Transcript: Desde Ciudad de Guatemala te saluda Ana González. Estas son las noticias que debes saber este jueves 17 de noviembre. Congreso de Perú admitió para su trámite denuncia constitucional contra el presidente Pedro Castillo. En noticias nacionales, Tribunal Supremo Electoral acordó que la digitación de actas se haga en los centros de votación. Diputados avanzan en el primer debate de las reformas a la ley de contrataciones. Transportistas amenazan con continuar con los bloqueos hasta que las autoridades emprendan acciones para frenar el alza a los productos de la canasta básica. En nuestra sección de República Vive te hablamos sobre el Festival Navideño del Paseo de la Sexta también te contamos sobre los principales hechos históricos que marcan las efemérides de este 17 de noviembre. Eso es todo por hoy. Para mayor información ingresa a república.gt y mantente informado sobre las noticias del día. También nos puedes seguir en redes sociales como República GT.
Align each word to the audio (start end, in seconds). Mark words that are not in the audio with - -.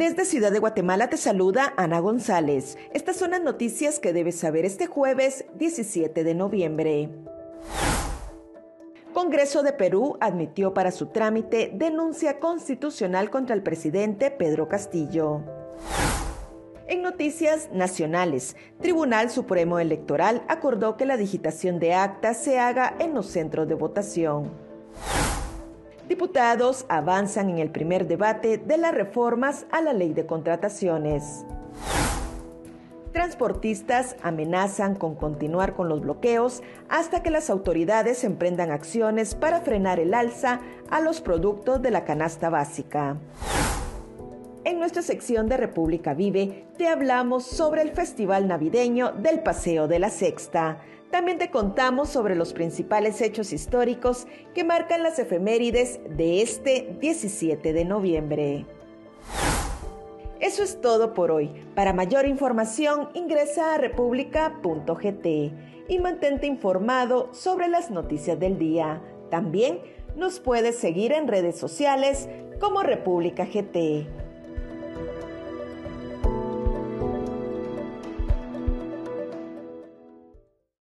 Desde 0.00 0.24
Ciudad 0.24 0.50
de 0.50 0.60
Guatemala 0.60 1.10
te 1.10 1.18
saluda 1.18 1.74
Ana 1.76 2.00
González. 2.00 2.78
Estas 2.94 3.16
son 3.16 3.32
las 3.32 3.42
noticias 3.42 3.98
que 3.98 4.14
debes 4.14 4.34
saber 4.34 4.64
este 4.64 4.86
jueves 4.86 5.44
17 5.56 6.24
de 6.24 6.34
noviembre. 6.34 7.10
Congreso 9.12 9.62
de 9.62 9.74
Perú 9.74 10.16
admitió 10.22 10.72
para 10.72 10.90
su 10.90 11.08
trámite 11.08 11.70
denuncia 11.74 12.38
constitucional 12.40 13.28
contra 13.28 13.54
el 13.54 13.62
presidente 13.62 14.30
Pedro 14.30 14.68
Castillo. 14.70 15.42
En 16.88 17.02
noticias 17.02 17.68
nacionales, 17.70 18.56
Tribunal 18.80 19.28
Supremo 19.28 19.80
Electoral 19.80 20.42
acordó 20.48 20.96
que 20.96 21.04
la 21.04 21.18
digitación 21.18 21.78
de 21.78 21.92
actas 21.92 22.42
se 22.42 22.58
haga 22.58 22.96
en 23.00 23.12
los 23.12 23.26
centros 23.26 23.68
de 23.68 23.74
votación. 23.74 24.69
Diputados 26.10 26.86
avanzan 26.88 27.50
en 27.50 27.58
el 27.58 27.70
primer 27.70 28.08
debate 28.08 28.58
de 28.58 28.76
las 28.78 28.92
reformas 28.92 29.66
a 29.70 29.80
la 29.80 29.92
ley 29.92 30.12
de 30.12 30.26
contrataciones. 30.26 31.44
Transportistas 33.12 34.16
amenazan 34.20 34.96
con 34.96 35.14
continuar 35.14 35.76
con 35.76 35.88
los 35.88 36.00
bloqueos 36.00 36.64
hasta 36.88 37.22
que 37.22 37.30
las 37.30 37.48
autoridades 37.48 38.24
emprendan 38.24 38.72
acciones 38.72 39.36
para 39.36 39.60
frenar 39.60 40.00
el 40.00 40.12
alza 40.12 40.60
a 40.90 41.00
los 41.00 41.20
productos 41.20 41.80
de 41.80 41.92
la 41.92 42.04
canasta 42.04 42.50
básica. 42.50 43.16
En 44.64 44.78
nuestra 44.78 45.02
sección 45.02 45.48
de 45.48 45.56
República 45.56 46.14
Vive 46.14 46.66
te 46.76 46.88
hablamos 46.88 47.44
sobre 47.44 47.82
el 47.82 47.92
Festival 47.92 48.48
Navideño 48.48 49.12
del 49.12 49.40
Paseo 49.40 49.88
de 49.88 49.98
la 49.98 50.10
Sexta 50.10 50.80
también 51.10 51.38
te 51.38 51.50
contamos 51.50 52.08
sobre 52.08 52.36
los 52.36 52.52
principales 52.52 53.20
hechos 53.20 53.52
históricos 53.52 54.28
que 54.54 54.62
marcan 54.62 55.02
las 55.02 55.18
efemérides 55.18 56.00
de 56.08 56.40
este 56.40 56.96
17 57.00 57.72
de 57.72 57.84
noviembre. 57.84 58.66
Eso 60.38 60.62
es 60.62 60.80
todo 60.80 61.12
por 61.12 61.32
hoy. 61.32 61.50
Para 61.74 61.92
mayor 61.92 62.26
información 62.26 63.08
ingresa 63.14 63.74
a 63.74 63.78
república.gt 63.78 65.26
y 65.88 65.98
mantente 65.98 66.46
informado 66.46 67.28
sobre 67.34 67.68
las 67.68 67.90
noticias 67.90 68.38
del 68.38 68.56
día. 68.56 69.02
También 69.30 69.80
nos 70.14 70.38
puedes 70.38 70.78
seguir 70.78 71.12
en 71.12 71.26
redes 71.26 71.58
sociales 71.58 72.28
como 72.60 72.82
República 72.82 73.46
GT. 73.46 74.19